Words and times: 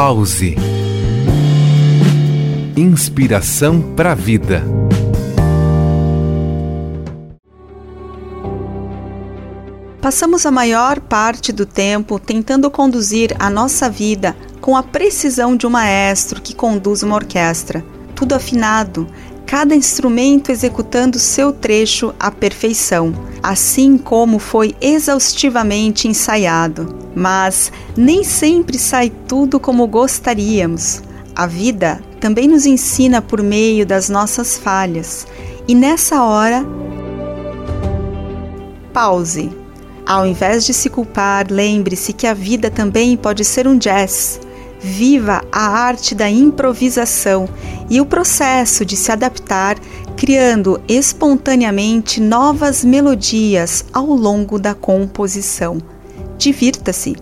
Pause. 0.00 0.54
Inspiração 2.76 3.82
para 3.96 4.12
a 4.12 4.14
vida. 4.14 4.62
Passamos 10.00 10.46
a 10.46 10.52
maior 10.52 11.00
parte 11.00 11.50
do 11.50 11.66
tempo 11.66 12.20
tentando 12.20 12.70
conduzir 12.70 13.34
a 13.40 13.50
nossa 13.50 13.90
vida 13.90 14.36
com 14.60 14.76
a 14.76 14.84
precisão 14.84 15.56
de 15.56 15.66
um 15.66 15.70
maestro 15.70 16.40
que 16.40 16.54
conduz 16.54 17.02
uma 17.02 17.16
orquestra. 17.16 17.84
Tudo 18.14 18.36
afinado, 18.36 19.04
cada 19.48 19.74
instrumento 19.74 20.52
executando 20.52 21.18
seu 21.18 21.54
trecho 21.54 22.14
à 22.20 22.30
perfeição, 22.30 23.14
assim 23.42 23.96
como 23.96 24.38
foi 24.38 24.76
exaustivamente 24.78 26.06
ensaiado. 26.06 26.94
Mas 27.16 27.72
nem 27.96 28.22
sempre 28.22 28.78
sai 28.78 29.10
tudo 29.26 29.58
como 29.58 29.86
gostaríamos. 29.86 31.02
A 31.34 31.46
vida 31.46 31.98
também 32.20 32.46
nos 32.46 32.66
ensina 32.66 33.22
por 33.22 33.42
meio 33.42 33.86
das 33.86 34.10
nossas 34.10 34.58
falhas, 34.58 35.26
e 35.66 35.74
nessa 35.74 36.22
hora, 36.22 36.62
pause. 38.92 39.50
Ao 40.04 40.26
invés 40.26 40.66
de 40.66 40.74
se 40.74 40.90
culpar, 40.90 41.46
lembre-se 41.50 42.12
que 42.12 42.26
a 42.26 42.34
vida 42.34 42.70
também 42.70 43.16
pode 43.16 43.46
ser 43.46 43.66
um 43.66 43.78
jazz 43.78 44.40
Viva 44.80 45.42
a 45.50 45.68
arte 45.68 46.14
da 46.14 46.30
improvisação 46.30 47.48
e 47.90 48.00
o 48.00 48.06
processo 48.06 48.84
de 48.84 48.96
se 48.96 49.10
adaptar, 49.10 49.76
criando 50.16 50.80
espontaneamente 50.88 52.20
novas 52.20 52.84
melodias 52.84 53.84
ao 53.92 54.06
longo 54.06 54.58
da 54.58 54.74
composição. 54.74 55.78
Divirta-se! 56.36 57.16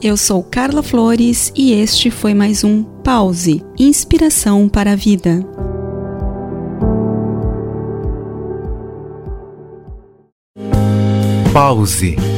Eu 0.00 0.16
sou 0.16 0.44
Carla 0.44 0.80
Flores 0.80 1.52
e 1.56 1.72
este 1.72 2.08
foi 2.08 2.32
mais 2.32 2.62
um 2.62 2.84
Pause 2.84 3.64
Inspiração 3.76 4.68
para 4.68 4.92
a 4.92 4.96
Vida. 4.96 5.44
Pause 11.52 12.37